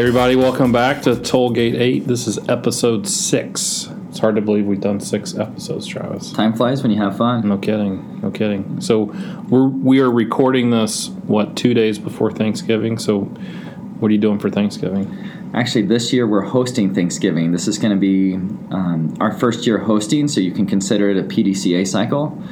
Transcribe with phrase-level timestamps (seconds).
[0.00, 2.06] Hey, everybody, welcome back to Tollgate 8.
[2.06, 3.90] This is episode 6.
[4.08, 6.32] It's hard to believe we've done six episodes, Travis.
[6.32, 7.46] Time flies when you have fun.
[7.46, 8.18] No kidding.
[8.22, 8.80] No kidding.
[8.80, 9.14] So,
[9.50, 12.96] we're, we are recording this, what, two days before Thanksgiving?
[12.96, 13.24] So,
[14.00, 15.14] what are you doing for Thanksgiving?
[15.52, 17.52] Actually, this year we're hosting Thanksgiving.
[17.52, 18.36] This is going to be
[18.74, 22.42] um, our first year hosting, so you can consider it a PDCA cycle.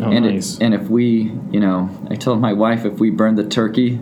[0.00, 0.56] Oh, and, nice.
[0.56, 4.00] it, and if we, you know, I told my wife if we burn the turkey,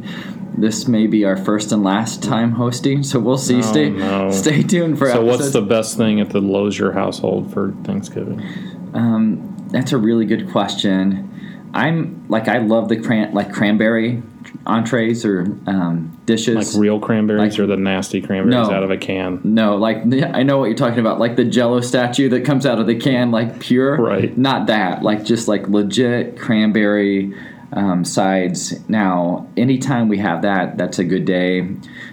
[0.57, 3.03] this may be our first and last time hosting.
[3.03, 3.59] So we'll see.
[3.59, 4.31] Oh, stay, no.
[4.31, 5.11] stay tuned for.
[5.11, 8.41] so, what's the best thing at the Lozier household for Thanksgiving?
[8.95, 11.31] Um, that's a really good question.
[11.75, 14.23] I'm like I love the cran- like cranberry
[14.67, 16.55] entrees or um, dishes.
[16.75, 18.75] Like real cranberries Like- or the nasty cranberries No.
[18.75, 19.41] out of a can?
[19.43, 22.79] No, like I know what you're talking about, like the Jello statue that comes out
[22.79, 23.97] of the can, like pure.
[23.97, 24.37] Right.
[24.39, 27.35] Not that, like just like legit cranberry
[27.75, 28.89] um, sides.
[28.89, 31.69] Now, anytime we have that, that's a good day.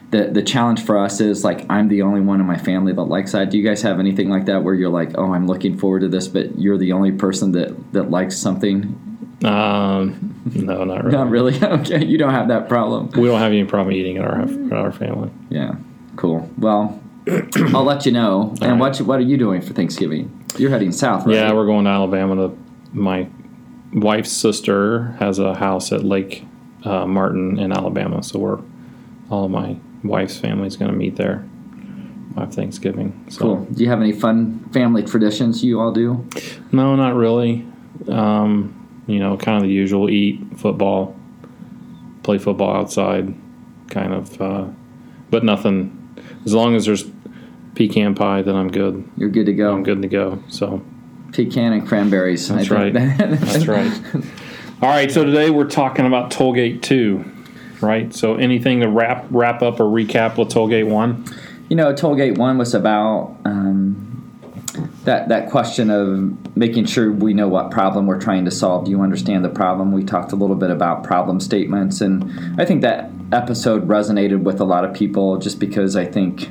[0.09, 3.03] The the challenge for us is like I'm the only one in my family that
[3.03, 3.49] likes that.
[3.49, 6.09] Do you guys have anything like that where you're like, oh, I'm looking forward to
[6.09, 9.07] this, but you're the only person that that likes something?
[9.43, 11.17] Um, no, not really.
[11.17, 11.63] Not really.
[11.81, 13.09] okay, you don't have that problem.
[13.09, 15.31] We don't have any problem eating in our, at our family.
[15.49, 15.75] Yeah.
[16.15, 16.49] Cool.
[16.57, 17.01] Well,
[17.73, 18.55] I'll let you know.
[18.61, 18.79] And right.
[18.79, 20.45] what what are you doing for Thanksgiving?
[20.57, 21.35] You're heading south, right?
[21.35, 22.35] Yeah, we're going to Alabama.
[22.35, 22.57] To
[22.91, 23.27] my
[23.93, 26.45] wife's sister has a house at Lake
[26.83, 28.59] uh, Martin in Alabama, so we're
[29.29, 31.47] all my wife's family's going to meet there.
[32.37, 33.25] Have Thanksgiving.
[33.29, 33.65] So Cool.
[33.65, 36.25] Do you have any fun family traditions you all do?
[36.71, 37.67] no, not really.
[38.07, 41.13] Um, you know, kind of the usual: eat football,
[42.23, 43.33] play football outside,
[43.89, 44.41] kind of.
[44.41, 44.67] Uh,
[45.29, 45.97] but nothing.
[46.45, 47.03] As long as there's
[47.75, 49.09] pecan pie, then I'm good.
[49.17, 49.73] You're good to go.
[49.73, 50.41] I'm good to go.
[50.47, 50.83] So.
[51.31, 52.49] Pecan and cranberries.
[52.49, 52.93] I That's think right.
[52.93, 54.01] That's right.
[54.81, 57.23] All right, so today we're talking about Tollgate 2,
[57.81, 58.13] right?
[58.13, 61.25] So anything to wrap wrap up or recap with Tollgate 1?
[61.69, 64.11] You know, Tollgate One was about um,
[65.03, 68.85] that that question of making sure we know what problem we're trying to solve.
[68.85, 69.91] Do you understand the problem?
[69.91, 74.59] We talked a little bit about problem statements, and I think that episode resonated with
[74.59, 76.49] a lot of people just because I think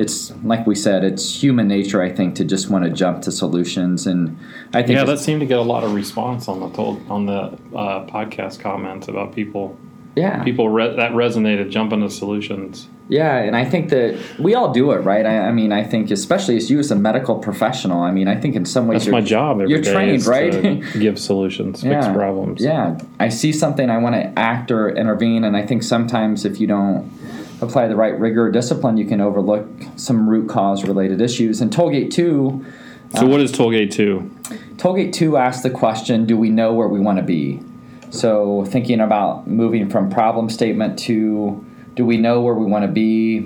[0.00, 2.02] it's like we said, it's human nature.
[2.02, 4.38] I think to just want to jump to solutions, and
[4.72, 7.26] I think Yeah, that seemed to get a lot of response on the toll, on
[7.26, 9.76] the uh, podcast comments about people
[10.18, 12.88] yeah, people re- that resonated jumping to solutions.
[13.08, 15.24] Yeah, and I think that we all do it, right?
[15.24, 18.38] I, I mean, I think especially as you as a medical professional, I mean, I
[18.38, 20.52] think in some ways That's you're, my job you're trained, right?
[20.52, 22.60] to give solutions, fix problems.
[22.62, 26.60] Yeah, I see something, I want to act or intervene, and I think sometimes if
[26.60, 27.10] you don't
[27.60, 31.60] apply the right rigor or discipline, you can overlook some root cause related issues.
[31.60, 32.64] And Tollgate Two,
[33.14, 34.20] So uh, what is Tollgate 2?
[34.76, 37.62] Tollgate 2 asks the question Do we know where we want to be?
[38.10, 41.64] So, thinking about moving from problem statement to
[41.94, 43.40] do we know where we want to be?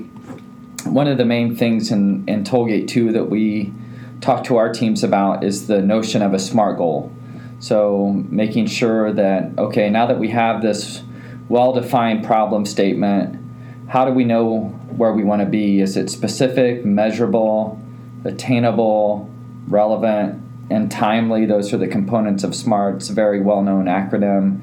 [0.84, 3.72] One of the main things in, in Tollgate 2 that we
[4.20, 7.12] talk to our teams about is the notion of a SMART goal.
[7.60, 11.02] So, making sure that, okay, now that we have this
[11.48, 13.41] well defined problem statement,
[13.88, 14.60] how do we know
[14.96, 15.80] where we want to be?
[15.80, 17.80] Is it specific, measurable,
[18.24, 19.30] attainable,
[19.68, 21.46] relevant, and timely?
[21.46, 22.96] Those are the components of SMART.
[22.96, 24.60] It's a very well known acronym.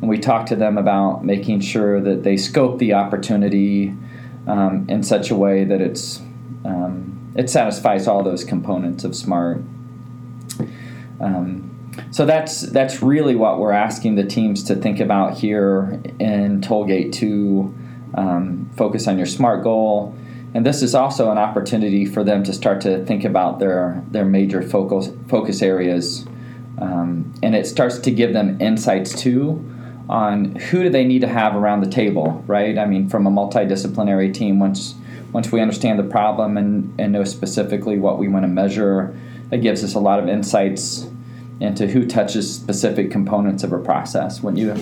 [0.00, 3.94] And we talk to them about making sure that they scope the opportunity
[4.46, 6.20] um, in such a way that it's
[6.64, 9.62] um, it satisfies all those components of SMART.
[11.20, 11.72] Um,
[12.10, 17.12] so that's that's really what we're asking the teams to think about here in Tollgate
[17.14, 17.74] to
[18.14, 20.14] um, focus on your SMART goal.
[20.54, 24.26] And this is also an opportunity for them to start to think about their their
[24.26, 26.26] major focus focus areas,
[26.78, 29.64] um, and it starts to give them insights too
[30.08, 32.76] on who do they need to have around the table, right?
[32.76, 34.94] I mean, from a multidisciplinary team, once
[35.32, 39.18] once we understand the problem and, and know specifically what we want to measure,
[39.50, 41.08] it gives us a lot of insights
[41.60, 44.42] into who touches specific components of a process.
[44.42, 44.74] When you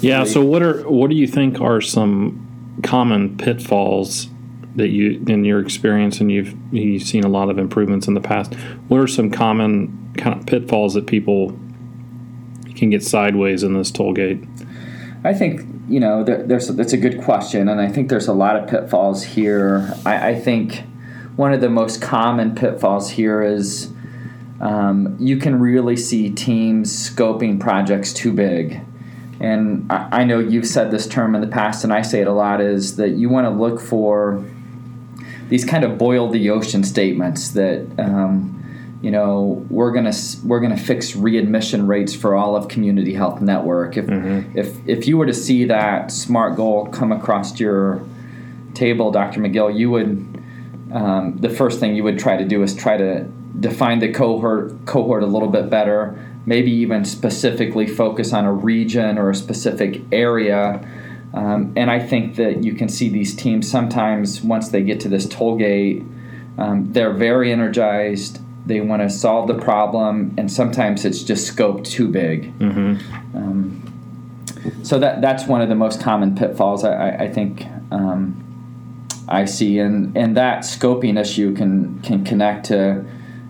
[0.00, 0.24] Yeah.
[0.24, 2.47] So what are what do you think are some
[2.82, 4.28] common pitfalls
[4.76, 8.20] that you, in your experience, and you've you've seen a lot of improvements in the
[8.20, 8.54] past?
[8.88, 11.58] What are some common kind of pitfalls that people
[12.74, 14.42] can get sideways in this toll gate?
[15.24, 18.32] I think you know there, there's that's a good question, and I think there's a
[18.32, 19.94] lot of pitfalls here.
[20.06, 20.84] I, I think
[21.36, 23.92] one of the most common pitfalls here is
[24.60, 28.80] um, you can really see teams scoping projects too big.
[29.40, 32.26] And I, I know you've said this term in the past, and I say it
[32.26, 34.44] a lot: is that you want to look for
[35.48, 38.54] these kind of boil the ocean statements that um,
[39.00, 40.12] you know we're gonna
[40.44, 44.06] we're gonna fix readmission rates for all of community health network if
[44.56, 48.02] if if you were to see that smart goal come across your
[48.78, 49.40] table, Dr.
[49.40, 50.42] McGill, you would
[50.92, 53.24] um, the first thing you would try to do is try to
[53.60, 56.24] define the cohort cohort a little bit better.
[56.48, 60.80] Maybe even specifically focus on a region or a specific area.
[61.34, 65.08] Um, and I think that you can see these teams sometimes once they get to
[65.08, 66.02] this toll gate,
[66.56, 68.40] um, they're very energized.
[68.66, 72.58] They want to solve the problem, and sometimes it's just scoped too big.
[72.58, 73.36] Mm-hmm.
[73.36, 73.82] Um,
[74.82, 78.20] so that that's one of the most common pitfalls I, I think um,
[79.28, 83.04] I see, and and that scoping issue can can connect to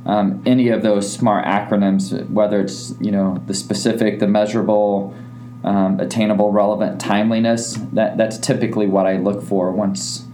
[0.08, 5.14] um, any of those smart acronyms, whether it's you know the specific, the measurable,
[5.62, 7.75] um, attainable, relevant, timeliness.
[7.93, 10.25] That that's typically what I look for once.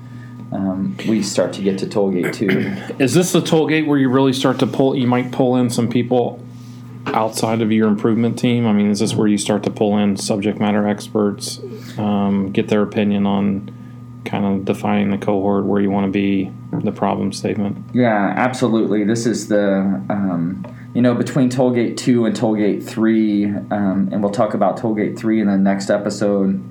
[0.52, 2.94] Um, we start to get to tollgate two.
[3.02, 4.96] Is this the tollgate where you really start to pull?
[4.96, 6.40] You might pull in some people
[7.06, 8.66] outside of your improvement team?
[8.66, 11.60] I mean, is this where you start to pull in subject matter experts,
[11.98, 13.73] um, get their opinion on
[14.24, 17.76] kind of defining the cohort where you want to be, the problem statement?
[17.92, 19.04] Yeah, absolutely.
[19.04, 19.78] This is the
[20.08, 25.18] um, you know between Tollgate two and Tollgate three, um, and we'll talk about Tollgate
[25.18, 26.62] three in the next episode.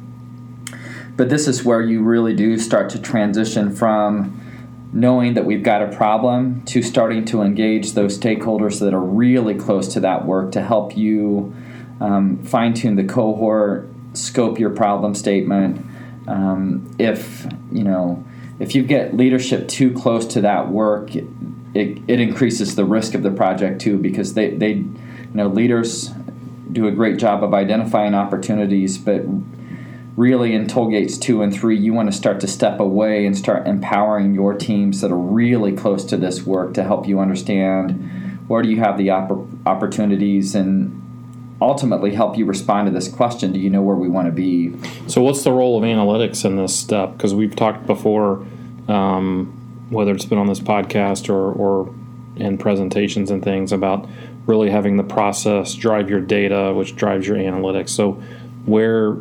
[1.15, 4.39] But this is where you really do start to transition from
[4.91, 9.55] knowing that we've got a problem to starting to engage those stakeholders that are really
[9.55, 11.53] close to that work to help you
[11.99, 15.83] um, fine tune the cohort, scope your problem statement.
[16.27, 18.23] Um, if you know
[18.59, 21.25] if you get leadership too close to that work, it,
[21.73, 24.89] it, increases the risk of the project too because they, they you
[25.33, 26.11] know leaders
[26.71, 29.21] do a great job of identifying opportunities, but
[30.15, 33.37] really in toll gates two and three, you want to start to step away and
[33.37, 38.47] start empowering your teams that are really close to this work to help you understand
[38.47, 40.99] where do you have the opp- opportunities and
[41.61, 44.73] ultimately help you respond to this question do you know where we want to be?
[45.07, 47.13] So what's the role of analytics in this step?
[47.13, 48.45] Because we've talked before
[48.87, 51.93] um, whether it's been on this podcast or, or
[52.35, 54.09] in presentations and things about
[54.45, 57.89] really having the process drive your data which drives your analytics.
[57.89, 58.13] So
[58.65, 59.13] where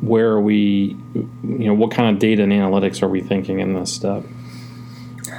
[0.00, 0.96] where are we
[1.42, 4.22] you know what kind of data and analytics are we thinking in this step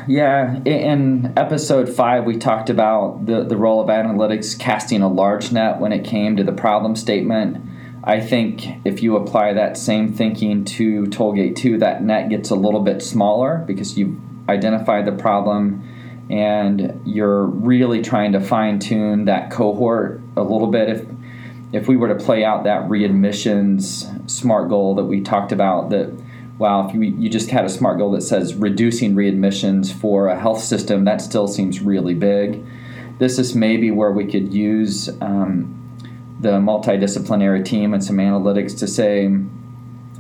[0.10, 5.52] yeah in episode five we talked about the, the role of analytics casting a large
[5.52, 7.64] net when it came to the problem statement.
[8.04, 12.56] I think if you apply that same thinking to tollgate 2 that net gets a
[12.56, 14.18] little bit smaller because you've
[14.50, 15.88] identified the problem
[16.32, 20.90] and you're really trying to fine tune that cohort a little bit.
[20.90, 21.06] If
[21.72, 26.12] if we were to play out that readmissions smart goal that we talked about that
[26.60, 30.40] wow if you, you just had a smart goal that says reducing readmissions for a
[30.40, 32.64] health system that still seems really big
[33.18, 35.76] this is maybe where we could use um,
[36.40, 39.24] the multidisciplinary team and some analytics to say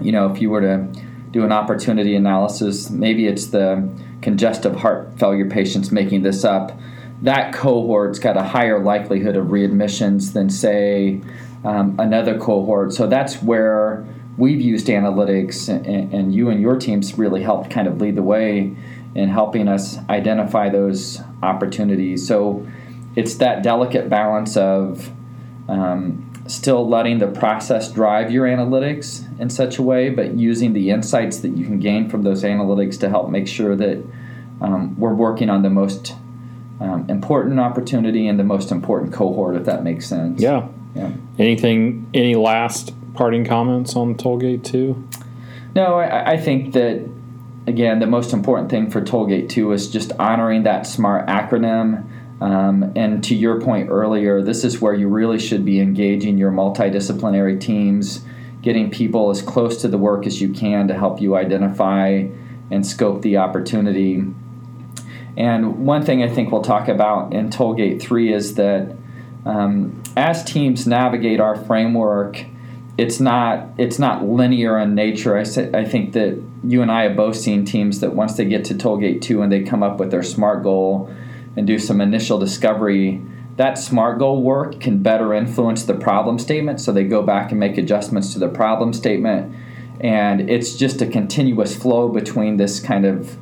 [0.01, 0.87] you know if you were to
[1.29, 3.87] do an opportunity analysis maybe it's the
[4.23, 6.71] congestive heart failure patients making this up
[7.21, 11.21] that cohort's got a higher likelihood of readmissions than, say,
[11.63, 12.93] um, another cohort.
[12.93, 14.07] So that's where
[14.39, 18.23] we've used analytics, and, and, you and your teams really helped kind of lead the
[18.23, 18.75] way
[19.13, 22.25] in helping us identify those opportunities.
[22.25, 22.65] So
[23.15, 25.11] it's that delicate balance of
[25.67, 30.89] um, still letting the process drive your analytics in such a way, but using the
[30.89, 34.03] insights that you can gain from those analytics to help make sure that
[34.61, 36.13] um, we're working on the most
[36.79, 40.41] um, important opportunity and the most important cohort, if that makes sense.
[40.41, 40.67] Yeah.
[40.95, 41.11] Yeah.
[41.37, 42.09] Anything?
[42.13, 45.07] Any last parting comments on Tollgate Two?
[45.75, 47.07] No, I, I think that
[47.67, 52.05] again, the most important thing for Tollgate Two is just honoring that SMART acronym.
[52.41, 56.51] Um, and to your point earlier, this is where you really should be engaging your
[56.51, 58.23] multidisciplinary teams,
[58.61, 62.25] getting people as close to the work as you can to help you identify
[62.71, 64.23] and scope the opportunity
[65.39, 68.93] and one thing I think we'll talk about in Tollgate 3 is that
[69.45, 72.45] um, as teams navigate our framework,
[72.99, 75.37] it's not it's not linear in nature.
[75.37, 78.43] I, say, I think that you and I have both seen teams that once they
[78.43, 81.09] get to Tollgate 2 and they come up with their SMART goal
[81.55, 83.21] and do some initial discovery,
[83.55, 86.81] that SMART goal work can better influence the problem statement.
[86.81, 89.55] So they go back and make adjustments to the problem statement.
[90.01, 93.37] And it's just a continuous flow between this kind of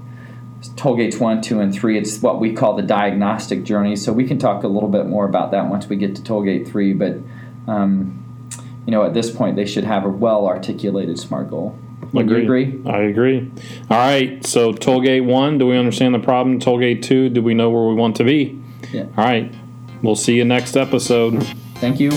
[0.76, 1.98] toll gates one, two, and three.
[1.98, 3.96] It's what we call the diagnostic journey.
[3.96, 6.68] So we can talk a little bit more about that once we get to tollgate
[6.68, 6.94] three.
[6.94, 7.18] But
[7.68, 8.24] um,
[8.88, 11.78] you know, at this point, they should have a well articulated SMART goal.
[12.14, 12.38] Would agree.
[12.38, 12.92] you agree?
[12.92, 13.52] I agree.
[13.92, 14.44] All right.
[14.46, 16.60] So tollgate one, do we understand the problem?
[16.60, 18.60] Tollgate two, do we know where we want to be?
[18.94, 19.04] Yeah.
[19.18, 19.54] All right.
[20.02, 21.44] We'll see you next episode.
[21.76, 22.12] Thank you.